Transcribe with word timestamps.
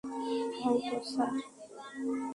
হয়তো, 0.59 0.97
স্যার। 1.11 1.33